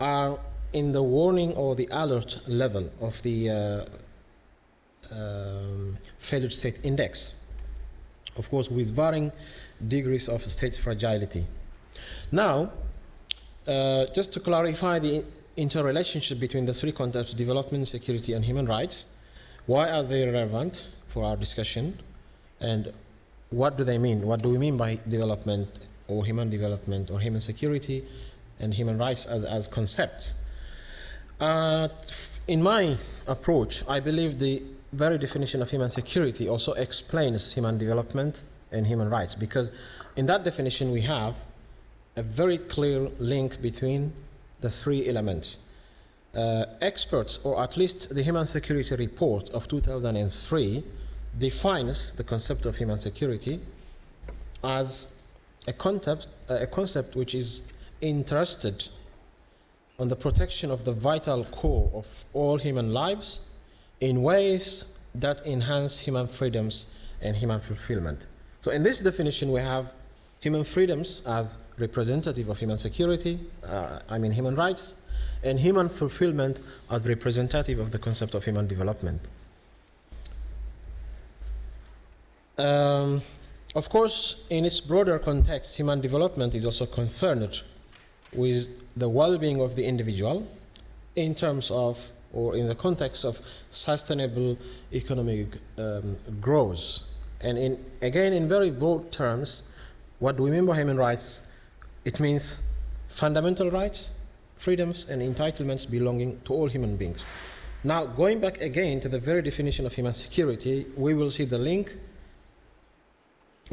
are 0.00 0.38
in 0.72 0.92
the 0.92 1.02
warning 1.02 1.54
or 1.54 1.74
the 1.74 1.88
alert 1.90 2.40
level 2.46 2.90
of 3.00 3.22
the 3.22 3.50
uh, 3.50 3.84
um, 5.10 5.96
failed 6.18 6.52
state 6.52 6.78
index. 6.82 7.34
Of 8.36 8.50
course, 8.50 8.70
with 8.70 8.94
varying 8.94 9.32
degrees 9.88 10.28
of 10.28 10.42
state 10.50 10.76
fragility. 10.76 11.46
Now, 12.30 12.70
uh, 13.66 14.06
just 14.14 14.32
to 14.34 14.40
clarify 14.40 14.98
the 14.98 15.24
interrelationship 15.56 16.38
between 16.38 16.66
the 16.66 16.74
three 16.74 16.92
concepts 16.92 17.32
development, 17.32 17.88
security, 17.88 18.32
and 18.32 18.44
human 18.44 18.66
rights, 18.66 19.06
why 19.66 19.90
are 19.90 20.02
they 20.02 20.24
relevant 20.24 20.86
for 21.08 21.24
our 21.24 21.36
discussion? 21.36 21.98
And 22.60 22.92
what 23.50 23.76
do 23.76 23.84
they 23.84 23.98
mean? 23.98 24.22
What 24.22 24.42
do 24.42 24.48
we 24.48 24.58
mean 24.58 24.76
by 24.76 24.98
development 25.08 25.68
or 26.08 26.24
human 26.24 26.50
development 26.50 27.10
or 27.10 27.20
human 27.20 27.40
security 27.40 28.04
and 28.60 28.72
human 28.72 28.98
rights 28.98 29.26
as, 29.26 29.44
as 29.44 29.66
concepts? 29.68 30.34
Uh, 31.40 31.88
in 32.48 32.62
my 32.62 32.96
approach, 33.26 33.82
I 33.88 34.00
believe 34.00 34.38
the 34.38 34.62
very 34.92 35.18
definition 35.18 35.62
of 35.62 35.70
human 35.70 35.90
security 35.90 36.48
also 36.48 36.72
explains 36.72 37.52
human 37.52 37.76
development 37.76 38.42
and 38.72 38.86
human 38.86 39.10
rights 39.10 39.34
because 39.34 39.70
in 40.16 40.26
that 40.26 40.44
definition 40.44 40.90
we 40.92 41.02
have 41.02 41.36
a 42.16 42.22
very 42.22 42.58
clear 42.58 43.08
link 43.18 43.60
between 43.60 44.12
the 44.60 44.70
three 44.70 45.08
elements. 45.08 45.58
Uh, 46.34 46.66
experts, 46.82 47.40
or 47.44 47.62
at 47.62 47.76
least 47.76 48.14
the 48.14 48.22
Human 48.22 48.46
Security 48.46 48.94
Report 48.94 49.48
of 49.50 49.68
2003, 49.68 50.84
defines 51.38 52.12
the 52.12 52.24
concept 52.24 52.66
of 52.66 52.76
human 52.76 52.98
security 52.98 53.60
as 54.62 55.06
a 55.66 55.72
concept, 55.72 56.28
uh, 56.50 56.58
a 56.60 56.66
concept 56.66 57.16
which 57.16 57.34
is 57.34 57.62
interested 58.00 58.88
on 59.98 60.08
the 60.08 60.16
protection 60.16 60.70
of 60.70 60.84
the 60.84 60.92
vital 60.92 61.44
core 61.46 61.90
of 61.94 62.24
all 62.34 62.58
human 62.58 62.92
lives 62.92 63.40
in 64.00 64.22
ways 64.22 64.96
that 65.14 65.44
enhance 65.46 65.98
human 65.98 66.26
freedoms 66.26 66.88
and 67.22 67.36
human 67.36 67.60
fulfillment. 67.60 68.26
So, 68.60 68.70
in 68.70 68.82
this 68.82 69.00
definition, 69.00 69.50
we 69.50 69.60
have 69.60 69.92
human 70.40 70.64
freedoms 70.64 71.22
as 71.26 71.56
representative 71.78 72.48
of 72.48 72.58
human 72.58 72.78
security, 72.78 73.38
uh, 73.64 74.00
I 74.08 74.18
mean 74.18 74.32
human 74.32 74.54
rights, 74.54 74.94
and 75.42 75.60
human 75.60 75.88
fulfillment 75.88 76.60
as 76.90 77.06
representative 77.06 77.78
of 77.78 77.90
the 77.90 77.98
concept 77.98 78.34
of 78.34 78.44
human 78.44 78.66
development. 78.66 79.20
Um, 82.58 83.22
of 83.74 83.90
course, 83.90 84.44
in 84.48 84.64
its 84.64 84.80
broader 84.80 85.18
context, 85.18 85.76
human 85.76 86.00
development 86.00 86.54
is 86.54 86.64
also 86.64 86.86
concerned 86.86 87.62
with 88.32 88.68
the 88.96 89.08
well 89.08 89.36
being 89.36 89.60
of 89.60 89.76
the 89.76 89.84
individual 89.84 90.46
in 91.14 91.34
terms 91.34 91.70
of 91.70 92.12
or 92.32 92.56
in 92.56 92.66
the 92.66 92.74
context 92.74 93.24
of 93.24 93.40
sustainable 93.70 94.58
economic 94.92 95.58
um, 95.78 96.16
growth. 96.40 97.00
And 97.40 97.56
in, 97.56 97.84
again, 98.02 98.32
in 98.32 98.48
very 98.48 98.70
broad 98.70 99.12
terms, 99.12 99.62
what 100.18 100.36
do 100.36 100.42
we 100.42 100.50
mean 100.50 100.66
by 100.66 100.76
human 100.76 100.96
rights? 100.96 101.42
It 102.06 102.20
means 102.20 102.62
fundamental 103.08 103.68
rights, 103.68 104.12
freedoms, 104.54 105.08
and 105.10 105.20
entitlements 105.20 105.90
belonging 105.90 106.40
to 106.44 106.54
all 106.54 106.68
human 106.68 106.96
beings. 106.96 107.26
Now, 107.82 108.06
going 108.06 108.38
back 108.38 108.60
again 108.60 109.00
to 109.00 109.08
the 109.08 109.18
very 109.18 109.42
definition 109.42 109.86
of 109.86 109.92
human 109.92 110.14
security, 110.14 110.86
we 110.96 111.14
will 111.14 111.32
see 111.32 111.44
the 111.44 111.58
link 111.58 111.96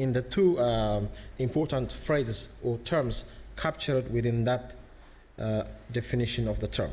in 0.00 0.12
the 0.12 0.22
two 0.22 0.58
uh, 0.58 1.02
important 1.38 1.92
phrases 1.92 2.48
or 2.64 2.76
terms 2.78 3.26
captured 3.56 4.12
within 4.12 4.42
that 4.44 4.74
uh, 5.38 5.62
definition 5.92 6.48
of 6.48 6.58
the 6.58 6.66
term. 6.66 6.90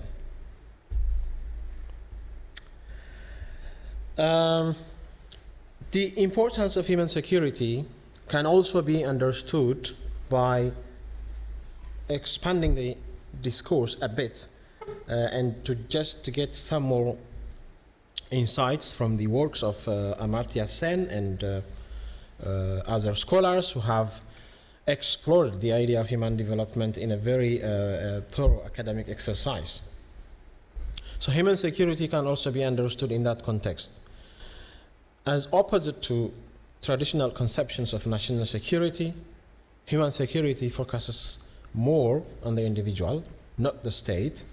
Um, 4.19 4.75
the 5.89 6.21
importance 6.21 6.75
of 6.75 6.85
human 6.85 7.09
security 7.09 7.85
can 8.27 8.45
also 8.45 8.83
be 8.83 9.03
understood 9.03 9.89
by 10.29 10.71
expanding 12.13 12.75
the 12.75 12.97
discourse 13.41 13.97
a 14.01 14.09
bit 14.09 14.47
uh, 15.09 15.13
and 15.13 15.63
to 15.65 15.75
just 15.75 16.25
to 16.25 16.31
get 16.31 16.55
some 16.55 16.83
more 16.83 17.17
insights 18.31 18.93
from 18.93 19.17
the 19.17 19.27
works 19.27 19.63
of 19.63 19.87
uh, 19.87 20.15
Amartya 20.19 20.67
Sen 20.67 21.07
and 21.07 21.43
uh, 21.43 21.61
uh, 22.43 22.81
other 22.87 23.15
scholars 23.15 23.71
who 23.71 23.81
have 23.81 24.21
explored 24.87 25.61
the 25.61 25.71
idea 25.71 25.99
of 25.99 26.07
human 26.09 26.35
development 26.35 26.97
in 26.97 27.11
a 27.11 27.17
very 27.17 27.61
uh, 27.61 27.67
uh, 27.67 28.21
thorough 28.29 28.63
academic 28.65 29.09
exercise. 29.09 29.81
So 31.19 31.31
human 31.31 31.55
security 31.55 32.07
can 32.07 32.25
also 32.25 32.51
be 32.51 32.63
understood 32.63 33.11
in 33.11 33.23
that 33.23 33.43
context. 33.43 33.91
As 35.25 35.47
opposite 35.53 36.01
to 36.03 36.31
traditional 36.81 37.29
conceptions 37.29 37.93
of 37.93 38.07
national 38.07 38.47
security, 38.47 39.13
human 39.85 40.11
security 40.11 40.69
focuses 40.69 41.39
more 41.73 42.23
on 42.43 42.55
the 42.55 42.65
individual, 42.65 43.23
not 43.57 43.81
the 43.83 43.91
state. 43.91 44.43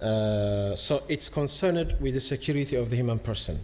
Uh, 0.00 0.74
so 0.74 1.02
it's 1.08 1.28
concerned 1.28 1.96
with 2.00 2.14
the 2.14 2.20
security 2.20 2.76
of 2.76 2.90
the 2.90 2.96
human 2.96 3.18
person. 3.18 3.60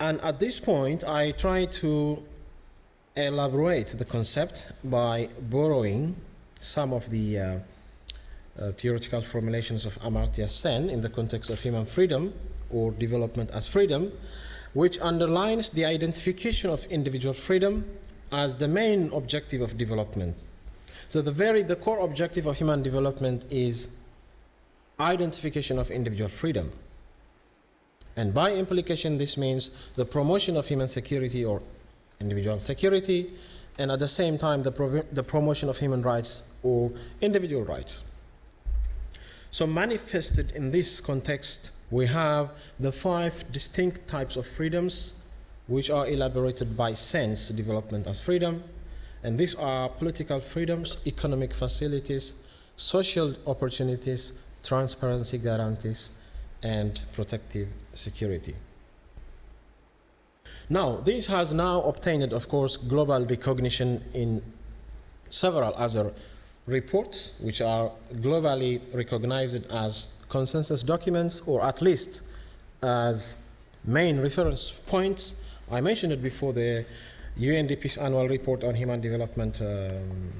And 0.00 0.20
at 0.20 0.38
this 0.38 0.60
point, 0.60 1.02
I 1.02 1.32
try 1.32 1.64
to 1.66 2.22
elaborate 3.16 3.98
the 3.98 4.04
concept 4.04 4.72
by 4.84 5.28
borrowing 5.50 6.14
some 6.60 6.92
of 6.92 7.08
the 7.10 7.38
uh, 7.38 7.58
uh, 8.58 8.72
theoretical 8.72 9.22
formulations 9.22 9.84
of 9.84 9.98
Amartya 10.00 10.48
Sen 10.48 10.88
in 10.88 11.00
the 11.00 11.08
context 11.08 11.50
of 11.50 11.60
human 11.60 11.84
freedom 11.84 12.32
or 12.70 12.92
development 12.92 13.50
as 13.52 13.66
freedom, 13.66 14.12
which 14.78 15.00
underlines 15.00 15.70
the 15.70 15.84
identification 15.84 16.70
of 16.70 16.84
individual 16.84 17.34
freedom 17.34 17.84
as 18.30 18.54
the 18.54 18.68
main 18.68 19.12
objective 19.12 19.60
of 19.60 19.76
development. 19.76 20.36
So 21.08 21.20
the 21.20 21.32
very 21.32 21.64
the 21.64 21.74
core 21.74 21.98
objective 21.98 22.46
of 22.46 22.56
human 22.56 22.80
development 22.84 23.44
is 23.50 23.88
identification 25.00 25.80
of 25.80 25.90
individual 25.90 26.28
freedom. 26.28 26.70
And 28.14 28.32
by 28.32 28.54
implication, 28.54 29.18
this 29.18 29.36
means 29.36 29.72
the 29.96 30.04
promotion 30.04 30.56
of 30.56 30.68
human 30.68 30.86
security 30.86 31.44
or 31.44 31.60
individual 32.20 32.60
security, 32.60 33.32
and 33.80 33.90
at 33.90 33.98
the 33.98 34.06
same 34.06 34.38
time, 34.38 34.62
the, 34.62 35.04
the 35.10 35.24
promotion 35.24 35.68
of 35.68 35.78
human 35.78 36.02
rights 36.02 36.44
or 36.62 36.92
individual 37.20 37.64
rights. 37.64 38.04
So, 39.50 39.66
manifested 39.66 40.52
in 40.52 40.70
this 40.70 41.00
context, 41.00 41.72
we 41.90 42.06
have 42.06 42.50
the 42.78 42.92
five 42.92 43.44
distinct 43.52 44.06
types 44.06 44.36
of 44.36 44.46
freedoms 44.46 45.14
which 45.66 45.90
are 45.90 46.06
elaborated 46.06 46.76
by 46.76 46.94
Sen's 46.94 47.48
development 47.50 48.06
as 48.06 48.20
freedom. 48.20 48.64
And 49.22 49.38
these 49.38 49.54
are 49.54 49.88
political 49.88 50.40
freedoms, 50.40 50.96
economic 51.06 51.52
facilities, 51.52 52.34
social 52.76 53.34
opportunities, 53.46 54.40
transparency 54.62 55.38
guarantees, 55.38 56.10
and 56.62 57.00
protective 57.12 57.68
security. 57.94 58.54
Now, 60.70 60.96
this 60.96 61.26
has 61.26 61.52
now 61.52 61.82
obtained, 61.82 62.32
of 62.32 62.48
course, 62.48 62.76
global 62.76 63.24
recognition 63.24 64.04
in 64.12 64.42
several 65.30 65.74
other 65.76 66.12
reports, 66.68 67.34
which 67.40 67.60
are 67.60 67.90
globally 68.16 68.80
recognized 68.94 69.66
as 69.70 70.10
consensus 70.28 70.82
documents, 70.82 71.42
or 71.46 71.64
at 71.64 71.80
least 71.82 72.22
as 72.82 73.38
main 73.84 74.20
reference 74.20 74.70
points. 74.86 75.36
I 75.70 75.80
mentioned 75.80 76.12
it 76.12 76.22
before 76.22 76.52
the 76.52 76.84
UNDP's 77.38 77.96
annual 77.96 78.28
report 78.28 78.64
on 78.64 78.74
human 78.74 79.00
development 79.00 79.60
um, 79.60 80.32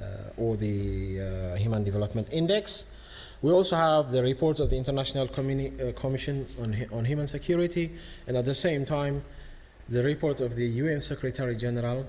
uh, 0.00 0.04
or 0.36 0.56
the 0.56 1.20
uh, 1.20 1.56
Human 1.56 1.84
Development 1.84 2.28
Index. 2.30 2.92
We 3.42 3.52
also 3.52 3.76
have 3.76 4.10
the 4.10 4.22
report 4.22 4.60
of 4.60 4.70
the 4.70 4.76
International 4.76 5.28
Communi- 5.28 5.80
uh, 5.80 5.92
Commission 5.92 6.46
on, 6.60 6.86
on 6.92 7.04
Human 7.04 7.26
Security, 7.26 7.92
and 8.26 8.36
at 8.36 8.44
the 8.44 8.54
same 8.54 8.84
time, 8.84 9.22
the 9.88 10.02
report 10.02 10.40
of 10.40 10.56
the 10.56 10.66
UN 10.66 11.00
Secretary 11.00 11.54
General, 11.54 12.04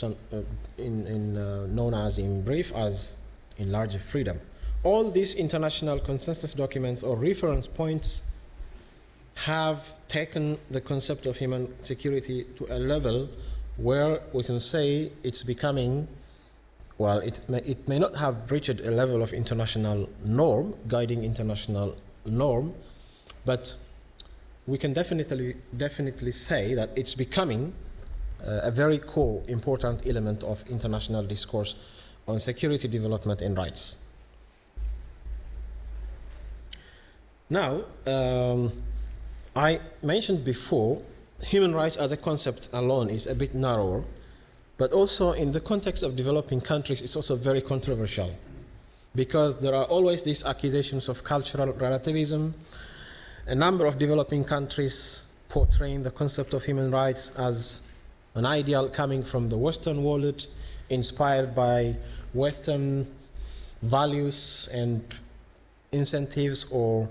some, 0.00 0.16
uh, 0.32 0.38
in, 0.78 1.06
in, 1.06 1.36
uh, 1.36 1.66
known 1.66 1.92
as 1.94 2.18
in 2.18 2.42
brief 2.42 2.72
as 2.74 3.12
In 3.58 3.70
Larger 3.70 3.98
Freedom. 3.98 4.40
All 4.82 5.10
these 5.10 5.34
international 5.34 5.98
consensus 5.98 6.54
documents 6.54 7.02
or 7.02 7.16
reference 7.16 7.66
points 7.66 8.22
have 9.34 9.92
taken 10.08 10.58
the 10.70 10.80
concept 10.80 11.26
of 11.26 11.36
human 11.36 11.68
security 11.82 12.46
to 12.56 12.66
a 12.70 12.78
level 12.78 13.28
where 13.76 14.20
we 14.32 14.42
can 14.42 14.58
say 14.58 15.12
it's 15.22 15.42
becoming 15.42 16.08
well, 16.98 17.18
it 17.20 17.40
may, 17.48 17.60
it 17.60 17.88
may 17.88 17.98
not 17.98 18.14
have 18.16 18.50
reached 18.50 18.78
a 18.80 18.90
level 18.90 19.22
of 19.22 19.32
international 19.32 20.06
norm, 20.22 20.74
guiding 20.86 21.24
international 21.24 21.96
norm, 22.26 22.74
but 23.46 23.74
we 24.66 24.76
can 24.76 24.92
definitely, 24.92 25.56
definitely 25.78 26.30
say 26.30 26.74
that 26.74 26.90
it's 26.96 27.14
becoming 27.14 27.72
a 28.44 28.70
very 28.70 28.98
core, 28.98 29.42
important 29.48 30.06
element 30.06 30.42
of 30.42 30.64
international 30.68 31.22
discourse 31.22 31.74
on 32.26 32.38
security, 32.38 32.88
development, 32.88 33.42
and 33.42 33.56
rights. 33.56 33.96
Now, 37.48 37.82
um, 38.06 38.72
I 39.56 39.80
mentioned 40.02 40.44
before, 40.44 41.02
human 41.42 41.74
rights 41.74 41.96
as 41.96 42.12
a 42.12 42.16
concept 42.16 42.68
alone 42.72 43.10
is 43.10 43.26
a 43.26 43.34
bit 43.34 43.54
narrower 43.54 44.04
but 44.80 44.92
also 44.92 45.32
in 45.32 45.52
the 45.52 45.60
context 45.60 46.02
of 46.02 46.16
developing 46.16 46.58
countries, 46.58 47.02
it's 47.02 47.14
also 47.14 47.36
very 47.36 47.60
controversial 47.60 48.34
because 49.14 49.60
there 49.60 49.74
are 49.74 49.84
always 49.84 50.22
these 50.22 50.42
accusations 50.42 51.06
of 51.10 51.22
cultural 51.22 51.70
relativism. 51.74 52.54
A 53.46 53.54
number 53.54 53.84
of 53.84 53.98
developing 53.98 54.42
countries 54.42 55.24
portraying 55.50 56.02
the 56.02 56.10
concept 56.10 56.54
of 56.54 56.64
human 56.64 56.90
rights 56.90 57.30
as 57.36 57.82
an 58.34 58.46
ideal 58.46 58.88
coming 58.88 59.22
from 59.22 59.48
the 59.48 59.56
Western 59.56 60.02
world, 60.04 60.46
inspired 60.88 61.54
by 61.54 61.96
Western 62.32 63.06
values 63.82 64.68
and 64.72 65.02
incentives 65.92 66.66
or 66.70 67.08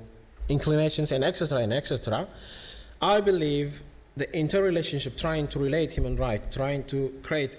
inclinations 0.47 1.11
and 1.11 1.23
etc. 1.23 1.59
and 1.59 1.73
etc. 1.73 2.27
I 3.01 3.21
believe 3.21 3.81
the 4.17 4.33
interrelationship, 4.35 5.17
trying 5.17 5.47
to 5.49 5.59
relate 5.59 5.91
human 5.91 6.15
rights, 6.17 6.53
trying 6.53 6.83
to 6.85 7.13
create 7.23 7.57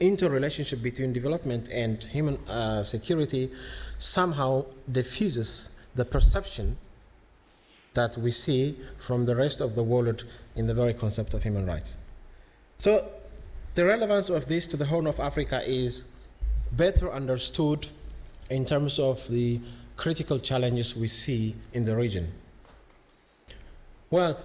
interrelationship 0.00 0.82
between 0.82 1.12
development 1.12 1.68
and 1.68 2.02
human 2.04 2.36
uh, 2.48 2.82
security 2.82 3.50
somehow 3.98 4.64
diffuses 4.90 5.70
the 5.94 6.04
perception 6.04 6.78
that 7.92 8.16
we 8.16 8.30
see 8.30 8.78
from 8.98 9.26
the 9.26 9.36
rest 9.36 9.60
of 9.60 9.74
the 9.74 9.82
world 9.82 10.24
in 10.56 10.66
the 10.66 10.74
very 10.74 10.94
concept 10.94 11.34
of 11.34 11.42
human 11.42 11.66
rights. 11.66 11.98
So 12.80 13.06
the 13.74 13.84
relevance 13.84 14.30
of 14.30 14.48
this 14.48 14.66
to 14.68 14.76
the 14.78 14.86
Horn 14.86 15.06
of 15.06 15.20
Africa 15.20 15.62
is 15.62 16.06
better 16.72 17.12
understood 17.12 17.86
in 18.48 18.64
terms 18.64 18.98
of 18.98 19.28
the 19.28 19.60
critical 19.98 20.38
challenges 20.38 20.96
we 20.96 21.06
see 21.06 21.54
in 21.74 21.84
the 21.84 21.94
region. 21.94 22.32
Well, 24.08 24.40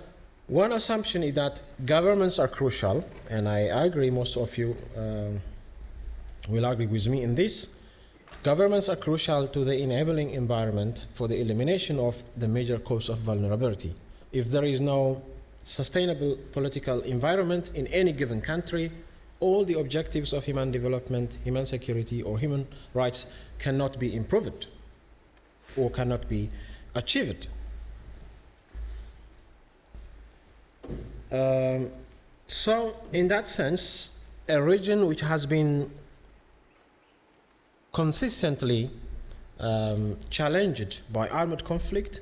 one 0.47 0.73
assumption 0.73 1.23
is 1.23 1.33
that 1.35 1.61
governments 1.85 2.37
are 2.37 2.49
crucial, 2.49 3.05
and 3.29 3.47
I 3.47 3.59
agree, 3.85 4.09
most 4.09 4.35
of 4.35 4.57
you 4.57 4.75
um, 4.97 5.39
will 6.49 6.65
agree 6.65 6.87
with 6.87 7.07
me 7.07 7.23
in 7.23 7.35
this. 7.35 7.69
Governments 8.43 8.89
are 8.89 8.97
crucial 8.97 9.47
to 9.47 9.63
the 9.63 9.81
enabling 9.81 10.31
environment 10.31 11.05
for 11.15 11.29
the 11.29 11.39
elimination 11.39 11.99
of 11.99 12.21
the 12.35 12.49
major 12.49 12.79
cause 12.79 13.07
of 13.07 13.19
vulnerability. 13.19 13.95
If 14.33 14.49
there 14.49 14.65
is 14.65 14.81
no 14.81 15.23
sustainable 15.65 16.37
political 16.51 17.01
environment 17.01 17.71
in 17.73 17.87
any 17.87 18.11
given 18.11 18.39
country, 18.39 18.91
all 19.39 19.65
the 19.65 19.77
objectives 19.79 20.31
of 20.31 20.45
human 20.45 20.71
development, 20.71 21.37
human 21.43 21.65
security, 21.65 22.21
or 22.21 22.37
human 22.37 22.67
rights 22.93 23.25
cannot 23.57 23.99
be 23.99 24.15
improved 24.15 24.67
or 25.75 25.89
cannot 25.89 26.29
be 26.29 26.49
achieved. 26.93 27.47
Um, 31.31 31.89
so, 32.47 32.95
in 33.11 33.27
that 33.29 33.47
sense, 33.47 34.23
a 34.47 34.61
region 34.61 35.07
which 35.07 35.21
has 35.21 35.47
been 35.47 35.91
consistently 37.91 38.91
um, 39.59 40.15
challenged 40.29 41.01
by 41.11 41.27
armed 41.29 41.65
conflict 41.65 42.21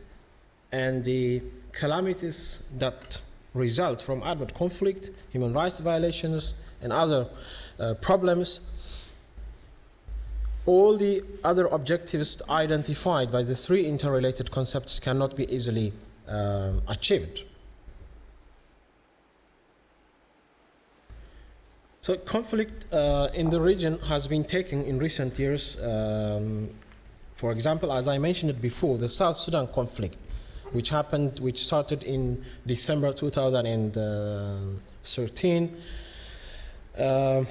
and 0.72 1.04
the 1.04 1.42
calamities 1.74 2.64
that 2.78 3.20
result 3.54 4.02
from 4.02 4.24
armed 4.24 4.54
conflict, 4.54 5.12
human 5.30 5.54
rights 5.54 5.80
violations, 5.80 6.54
and 6.82 6.92
other 6.92 7.28
uh, 7.80 7.94
problems, 7.96 8.72
all 10.66 10.98
the 10.98 11.24
other 11.44 11.68
objectives 11.68 12.42
identified 12.50 13.32
by 13.32 13.44
the 13.44 13.56
three 13.56 13.86
interrelated 13.86 14.50
concepts 14.52 15.00
cannot 15.00 15.36
be 15.36 15.54
easily 15.54 15.92
um, 16.28 16.82
achieved. 16.88 17.44
So 22.02 22.18
conflict 22.18 22.92
uh, 22.94 23.30
in 23.34 23.50
the 23.50 23.62
region 23.62 23.98
has 24.00 24.28
been 24.28 24.44
taken 24.44 24.84
in 24.84 25.00
recent 25.00 25.40
years. 25.40 25.82
Um, 25.82 26.70
for 27.36 27.52
example, 27.52 27.94
as 27.94 28.08
I 28.08 28.18
mentioned 28.18 28.62
before, 28.62 28.98
the 28.98 29.08
South 29.10 29.38
Sudan 29.38 29.68
conflict, 29.68 30.18
which 30.74 30.90
happened, 30.90 31.40
which 31.40 31.66
started 31.66 32.04
in 32.04 32.44
December 32.66 33.14
2013, 33.14 35.78
uh, 36.98 37.46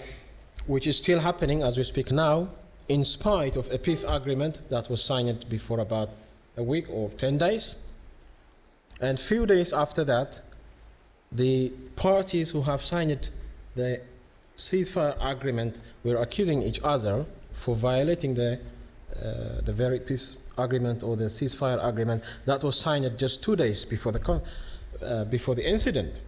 which 0.67 0.87
is 0.87 0.99
still 0.99 1.21
happening 1.21 1.63
as 1.63 1.79
we 1.79 1.85
speak 1.85 2.13
now, 2.13 2.51
in 2.89 3.05
spite 3.05 3.57
of 3.57 3.73
a 3.73 3.79
peace 3.79 4.05
agreement 4.07 4.61
that 4.69 4.91
was 4.91 5.03
signed 5.03 5.49
before 5.49 5.81
about 5.81 6.11
a 6.57 6.63
week 6.63 6.87
or 6.91 7.09
10 7.11 7.39
days. 7.39 7.79
And 9.01 9.19
few 9.19 9.47
days 9.47 9.73
after 9.73 10.05
that, 10.05 10.43
the 11.31 11.73
parties 11.97 12.51
who 12.51 12.61
have 12.63 12.83
signed 12.83 13.31
the 13.75 14.01
ceasefire 14.57 15.17
agreement, 15.21 15.81
we're 16.05 16.21
accusing 16.21 16.63
each 16.63 16.81
other 16.85 17.27
for 17.53 17.75
violating 17.75 18.35
the, 18.35 18.61
uh, 19.21 19.61
the 19.63 19.73
very 19.73 20.01
peace 20.01 20.39
agreement 20.57 21.03
or 21.03 21.17
the 21.17 21.27
ceasefire 21.27 21.85
agreement 21.85 22.23
that 22.47 22.63
was 22.63 22.79
signed 22.79 23.11
just 23.19 23.43
two 23.43 23.57
days 23.57 23.85
before 23.85 24.13
the, 24.13 24.43
uh, 25.03 25.25
before 25.25 25.55
the 25.55 25.69
incident. 25.69 26.21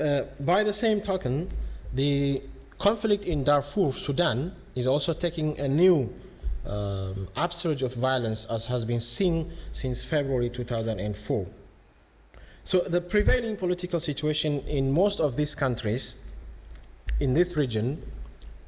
Uh, 0.00 0.22
by 0.40 0.62
the 0.62 0.72
same 0.72 1.00
token, 1.00 1.50
the 1.94 2.42
conflict 2.78 3.24
in 3.24 3.44
Darfur, 3.44 3.92
Sudan, 3.92 4.54
is 4.74 4.86
also 4.86 5.12
taking 5.12 5.58
a 5.58 5.66
new 5.66 6.12
um, 6.66 7.28
upsurge 7.34 7.82
of 7.82 7.94
violence 7.94 8.44
as 8.46 8.66
has 8.66 8.84
been 8.84 9.00
seen 9.00 9.50
since 9.72 10.04
February 10.04 10.50
2004. 10.50 11.46
So 12.64 12.80
the 12.80 13.00
prevailing 13.00 13.56
political 13.56 13.98
situation 13.98 14.60
in 14.66 14.92
most 14.92 15.20
of 15.20 15.36
these 15.36 15.54
countries 15.54 16.24
in 17.18 17.34
this 17.34 17.56
region 17.56 18.02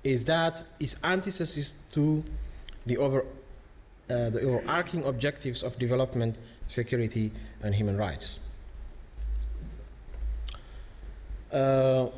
is 0.02 0.24
that 0.24 0.64
is 0.78 0.96
antithesis 1.04 1.74
to 1.92 2.24
the 2.86 2.96
over 2.96 3.24
uh, 4.10 4.28
the 4.30 4.40
overarching 4.40 5.04
objectives 5.04 5.62
of 5.62 5.78
development, 5.78 6.36
security, 6.66 7.30
and 7.62 7.74
human 7.74 7.96
rights. 7.96 8.40
Uh, 11.52 12.08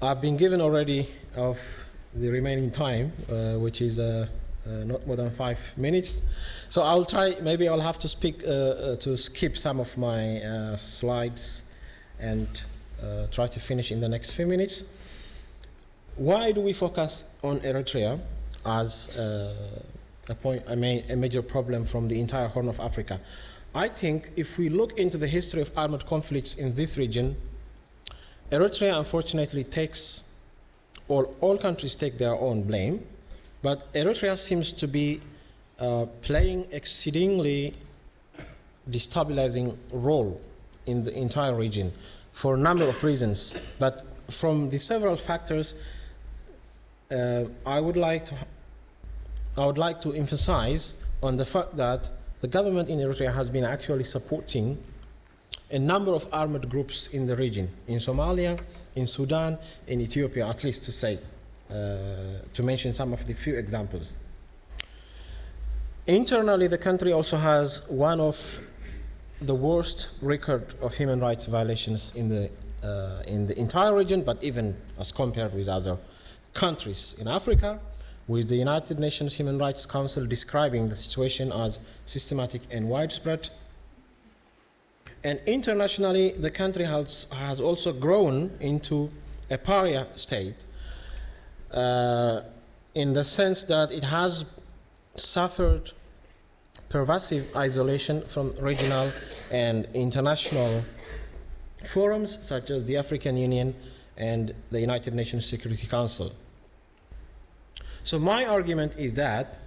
I've 0.00 0.20
been 0.20 0.36
given 0.36 0.60
already 0.60 1.08
of 1.34 1.58
the 2.14 2.28
remaining 2.28 2.70
time, 2.70 3.12
uh, 3.28 3.58
which 3.58 3.80
is 3.80 3.98
uh, 3.98 4.28
uh, 4.66 4.70
not 4.84 5.06
more 5.06 5.16
than 5.16 5.30
five 5.30 5.58
minutes. 5.76 6.22
So 6.68 6.82
I'll 6.82 7.04
try, 7.04 7.34
maybe 7.40 7.68
I'll 7.68 7.80
have 7.80 7.98
to 7.98 8.08
speak, 8.08 8.44
uh, 8.44 8.96
to 8.96 9.16
skip 9.16 9.58
some 9.58 9.80
of 9.80 9.96
my 9.96 10.74
slides 10.76 11.62
and 12.18 12.48
try 13.32 13.46
to 13.46 13.60
finish 13.60 13.90
in 13.90 14.00
the 14.00 14.08
next 14.08 14.32
few 14.32 14.46
minutes. 14.46 14.84
Why 16.20 16.52
do 16.52 16.60
we 16.60 16.74
focus 16.74 17.24
on 17.42 17.60
Eritrea 17.60 18.20
as 18.66 19.08
uh, 19.16 19.54
a, 20.28 20.34
point, 20.34 20.62
a, 20.66 20.76
ma- 20.76 21.00
a 21.08 21.16
major 21.16 21.40
problem 21.40 21.86
from 21.86 22.08
the 22.08 22.20
entire 22.20 22.46
Horn 22.46 22.68
of 22.68 22.78
Africa? 22.78 23.18
I 23.74 23.88
think 23.88 24.30
if 24.36 24.58
we 24.58 24.68
look 24.68 24.98
into 24.98 25.16
the 25.16 25.26
history 25.26 25.62
of 25.62 25.72
armed 25.78 26.04
conflicts 26.04 26.56
in 26.56 26.74
this 26.74 26.98
region, 26.98 27.36
Eritrea 28.52 28.98
unfortunately 28.98 29.64
takes, 29.64 30.24
or 31.08 31.30
all 31.40 31.56
countries 31.56 31.94
take 31.94 32.18
their 32.18 32.34
own 32.34 32.64
blame, 32.64 33.02
but 33.62 33.90
Eritrea 33.94 34.36
seems 34.36 34.72
to 34.74 34.86
be 34.86 35.22
uh, 35.78 36.04
playing 36.20 36.66
exceedingly 36.70 37.72
destabilizing 38.90 39.74
role 39.90 40.38
in 40.84 41.02
the 41.02 41.16
entire 41.16 41.54
region 41.54 41.90
for 42.32 42.56
a 42.56 42.58
number 42.58 42.86
of 42.86 43.02
reasons. 43.04 43.54
But 43.78 44.04
from 44.28 44.68
the 44.68 44.78
several 44.78 45.16
factors, 45.16 45.72
uh, 47.10 47.44
I 47.66 47.80
would 47.80 47.96
like 47.96 48.24
to 48.26 48.34
I 49.56 49.66
would 49.66 49.78
like 49.78 50.00
to 50.02 50.12
emphasize 50.12 50.94
on 51.22 51.36
the 51.36 51.44
fact 51.44 51.76
that 51.76 52.08
the 52.40 52.48
government 52.48 52.88
in 52.88 52.98
Eritrea 52.98 53.34
has 53.34 53.48
been 53.48 53.64
actually 53.64 54.04
supporting 54.04 54.78
a 55.70 55.78
number 55.78 56.12
of 56.12 56.26
armed 56.32 56.68
groups 56.70 57.08
in 57.08 57.26
the 57.26 57.36
region, 57.36 57.68
in 57.86 57.98
Somalia, 57.98 58.58
in 58.94 59.06
Sudan, 59.06 59.58
in 59.88 60.00
Ethiopia, 60.00 60.48
at 60.48 60.64
least 60.64 60.84
to 60.84 60.92
say, 60.92 61.18
uh, 61.70 61.74
to 62.54 62.62
mention 62.62 62.94
some 62.94 63.12
of 63.12 63.26
the 63.26 63.34
few 63.34 63.56
examples. 63.56 64.16
Internally, 66.06 66.66
the 66.66 66.78
country 66.78 67.12
also 67.12 67.36
has 67.36 67.82
one 67.88 68.20
of 68.20 68.60
the 69.42 69.54
worst 69.54 70.10
record 70.22 70.74
of 70.80 70.94
human 70.94 71.20
rights 71.20 71.46
violations 71.46 72.12
in 72.14 72.28
the, 72.28 72.50
uh, 72.82 73.22
in 73.26 73.46
the 73.46 73.58
entire 73.58 73.94
region, 73.94 74.22
but 74.22 74.42
even 74.42 74.76
as 74.98 75.12
compared 75.12 75.52
with 75.54 75.68
other 75.68 75.98
countries 76.54 77.16
in 77.18 77.28
Africa, 77.28 77.80
with 78.28 78.48
the 78.48 78.56
United 78.56 78.98
Nations 78.98 79.34
Human 79.34 79.58
Rights 79.58 79.86
Council 79.86 80.24
describing 80.26 80.88
the 80.88 80.96
situation 80.96 81.50
as 81.52 81.78
systematic 82.06 82.62
and 82.70 82.88
widespread. 82.88 83.50
And 85.24 85.40
internationally, 85.46 86.32
the 86.32 86.50
country 86.50 86.84
has, 86.84 87.26
has 87.32 87.60
also 87.60 87.92
grown 87.92 88.56
into 88.60 89.10
a 89.50 89.58
pariah 89.58 90.06
state 90.16 90.64
uh, 91.72 92.42
in 92.94 93.12
the 93.12 93.24
sense 93.24 93.64
that 93.64 93.90
it 93.90 94.04
has 94.04 94.44
suffered 95.16 95.92
pervasive 96.88 97.54
isolation 97.56 98.22
from 98.22 98.54
regional 98.60 99.12
and 99.50 99.86
international 99.94 100.84
forums 101.84 102.38
such 102.42 102.70
as 102.70 102.84
the 102.84 102.96
African 102.96 103.36
Union 103.36 103.74
and 104.20 104.54
the 104.70 104.78
United 104.78 105.14
Nations 105.14 105.46
Security 105.46 105.86
Council. 105.86 106.32
So, 108.04 108.18
my 108.18 108.44
argument 108.44 108.92
is 108.96 109.14
that 109.14 109.58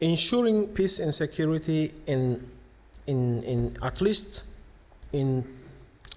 ensuring 0.00 0.68
peace 0.68 0.98
and 0.98 1.12
security 1.12 1.92
in, 2.06 2.48
in, 3.06 3.42
in 3.42 3.76
at 3.82 4.00
least 4.00 4.44
in, 5.12 5.44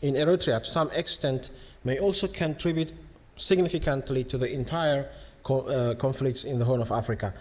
in 0.01 0.13
Eritrea 0.13 0.63
to 0.63 0.69
some 0.69 0.89
extent 0.91 1.49
may 1.84 1.99
also 1.99 2.27
contribute 2.27 2.93
significantly 3.36 4.23
to 4.23 4.38
the 4.38 4.51
entire 4.51 5.10
co- 5.43 5.67
uh, 5.67 5.95
conflicts 5.95 6.43
in 6.43 6.60
the 6.60 6.65
Horn 6.65 6.81
of 6.81 6.91
Africa. 6.91 7.34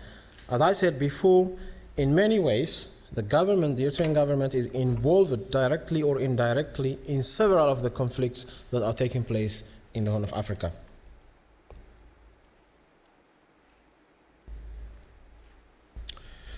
As 0.50 0.60
I 0.60 0.72
said 0.72 0.98
before, 0.98 1.50
in 1.96 2.14
many 2.14 2.38
ways, 2.38 2.93
the 3.14 3.22
government, 3.22 3.76
the 3.76 3.84
Eritrean 3.84 4.12
government, 4.12 4.54
is 4.54 4.66
involved 4.66 5.50
directly 5.50 6.02
or 6.02 6.20
indirectly 6.20 6.98
in 7.06 7.22
several 7.22 7.68
of 7.68 7.82
the 7.82 7.90
conflicts 7.90 8.46
that 8.70 8.82
are 8.82 8.92
taking 8.92 9.22
place 9.22 9.62
in 9.94 10.04
the 10.04 10.10
Horn 10.10 10.24
of 10.24 10.32
Africa. 10.32 10.72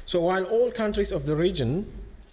So 0.06 0.20
while 0.20 0.44
all 0.44 0.70
countries 0.70 1.12
of 1.12 1.26
the 1.26 1.34
region 1.34 1.84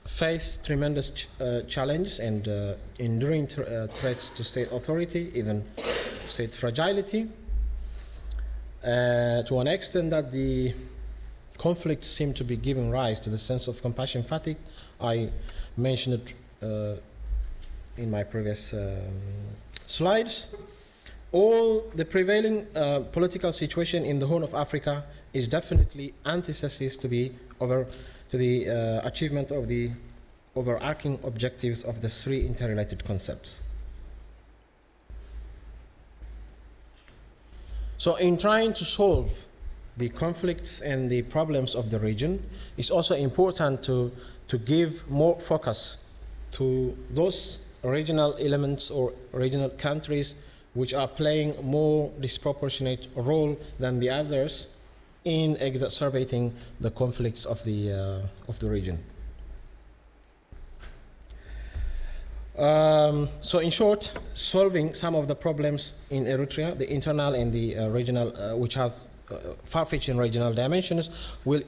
face 0.06 0.60
tremendous 0.64 1.10
ch- 1.10 1.28
uh, 1.42 1.62
challenges 1.62 2.20
and 2.20 2.48
uh, 2.48 2.74
enduring 3.00 3.48
uh, 3.54 3.88
threats 3.96 4.30
to 4.32 4.44
state 4.44 4.72
authority, 4.72 5.32
even 5.34 5.66
state 6.26 6.54
fragility, 6.54 7.30
uh, 8.84 9.44
to 9.44 9.60
an 9.60 9.68
extent 9.68 10.12
that 10.12 10.32
the 10.32 10.74
conflicts 11.63 12.08
seem 12.08 12.34
to 12.34 12.43
be 12.43 12.58
giving 12.58 12.91
rise 12.91 13.21
to 13.21 13.30
the 13.30 13.38
sense 13.38 13.69
of 13.69 13.82
compassion 13.82 14.21
fatigue. 14.21 14.58
I 14.99 15.30
mentioned 15.78 16.15
it 16.19 16.26
uh, 16.62 16.95
in 18.02 18.12
my 18.12 18.23
previous 18.23 18.73
um, 18.73 18.82
slides. 19.88 20.54
All 21.32 21.89
the 21.95 22.04
prevailing 22.04 22.67
uh, 22.76 22.99
political 23.17 23.54
situation 23.54 24.04
in 24.04 24.19
the 24.19 24.28
Horn 24.28 24.43
of 24.43 24.54
Africa 24.54 25.06
is 25.32 25.47
definitely 25.47 26.13
antithesis 26.26 26.97
to 26.97 27.08
the 27.08 27.32
over 27.62 27.88
to 28.32 28.38
the 28.38 28.69
uh, 28.69 29.08
achievement 29.08 29.49
of 29.52 29.67
the 29.69 29.91
overarching 30.56 31.17
objectives 31.23 31.82
of 31.84 32.02
the 32.02 32.10
three 32.10 32.45
interrelated 32.45 33.06
concepts. 33.06 33.62
So, 37.97 38.15
in 38.15 38.38
trying 38.38 38.73
to 38.73 38.84
solve 38.84 39.45
the 39.97 40.10
conflicts 40.10 40.82
and 40.82 41.10
the 41.10 41.21
problems 41.23 41.75
of 41.75 41.91
the 41.91 41.99
region, 41.99 42.43
it's 42.77 42.89
also 42.89 43.15
important 43.15 43.84
to, 43.84 44.12
to 44.47 44.58
give 44.58 45.10
more 45.10 45.39
focus 45.39 46.06
to 46.51 46.97
those 47.12 47.65
regional 47.84 48.36
elements 48.39 48.89
or 48.89 49.13
regional 49.32 49.69
countries 49.69 50.36
which 50.73 50.93
are 50.93 51.08
playing 51.08 51.56
more 51.63 52.12
disproportionate 52.19 53.08
role 53.15 53.58
than 53.79 53.99
the 53.99 54.10
others 54.10 54.75
in 55.25 55.56
exacerbating 55.58 56.53
the 56.79 56.89
conflicts 56.91 57.45
of 57.45 57.63
the, 57.63 57.91
uh, 57.91 58.49
of 58.49 58.58
the 58.60 58.67
region. 58.67 58.99
Um, 62.58 63.29
so, 63.41 63.60
in 63.60 63.71
short, 63.71 64.13
solving 64.36 64.93
some 64.93 65.15
of 65.15 65.27
the 65.27 65.36
problems 65.36 65.95
in 66.12 66.25
Eritrea, 66.25 66.77
the 66.77 66.91
internal 66.91 67.34
and 67.34 67.51
the 67.51 67.75
uh, 67.75 67.88
regional, 67.89 68.32
uh, 68.38 68.56
which 68.56 68.75
have 68.75 68.93
uh, 69.34 69.54
far-reaching 69.63 70.17
regional 70.17 70.54
dimensions, 70.54 71.10
will 71.46 71.62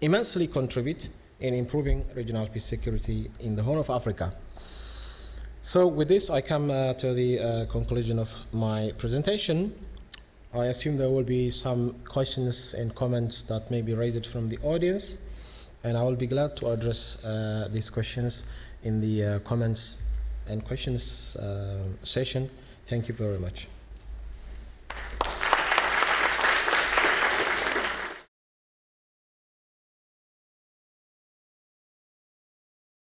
immensely 0.00 0.46
contribute 0.46 1.08
in 1.40 1.54
improving 1.54 2.04
regional 2.14 2.46
peace 2.48 2.64
security 2.64 3.30
in 3.40 3.56
the 3.56 3.62
Horn 3.62 3.78
of 3.78 3.90
Africa. 3.90 4.34
So, 5.60 5.86
with 5.86 6.08
this, 6.08 6.28
I 6.28 6.40
come 6.40 6.70
uh, 6.70 6.94
to 6.94 7.14
the 7.14 7.38
uh, 7.38 7.64
conclusion 7.66 8.18
of 8.18 8.34
my 8.52 8.92
presentation. 8.98 9.72
I 10.54 10.66
assume 10.66 10.98
there 10.98 11.08
will 11.08 11.22
be 11.22 11.50
some 11.50 11.94
questions 12.04 12.74
and 12.74 12.94
comments 12.94 13.44
that 13.44 13.70
may 13.70 13.80
be 13.80 13.94
raised 13.94 14.26
from 14.26 14.48
the 14.48 14.58
audience, 14.62 15.18
and 15.84 15.96
I 15.96 16.02
will 16.02 16.16
be 16.16 16.26
glad 16.26 16.56
to 16.58 16.72
address 16.72 17.24
uh, 17.24 17.68
these 17.70 17.88
questions 17.90 18.44
in 18.82 19.00
the 19.00 19.24
uh, 19.24 19.38
comments 19.40 20.02
and 20.48 20.64
questions 20.64 21.36
uh, 21.36 21.78
session. 22.02 22.50
Thank 22.86 23.08
you 23.08 23.14
very 23.14 23.38
much. 23.38 23.68